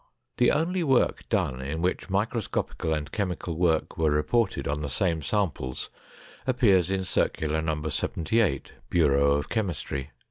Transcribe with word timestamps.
The 0.37 0.49
only 0.49 0.83
work 0.83 1.29
done 1.29 1.61
in 1.61 1.79
which 1.79 2.09
microscopical 2.09 2.91
and 2.91 3.11
chemical 3.11 3.55
work 3.55 3.99
were 3.99 4.09
reported 4.09 4.67
on 4.67 4.81
the 4.81 4.89
same 4.89 5.21
samples 5.21 5.91
appears 6.47 6.89
in 6.89 7.03
Circular 7.03 7.61
No. 7.61 7.87
78, 7.87 8.73
Bureau 8.89 9.33
of 9.33 9.49
Chemistry. 9.49 10.09